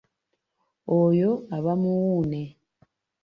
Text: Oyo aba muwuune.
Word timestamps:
Oyo 0.99 1.31
aba 1.55 1.73
muwuune. 1.81 2.43